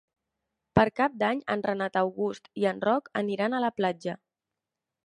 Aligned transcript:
Per 0.79 0.85
Cap 0.99 1.19
d'Any 1.23 1.43
en 1.57 1.63
Renat 1.67 2.01
August 2.03 2.51
i 2.63 2.67
en 2.73 2.83
Roc 2.91 3.13
aniran 3.25 3.59
a 3.61 3.65
la 3.69 3.73
platja. 3.81 4.19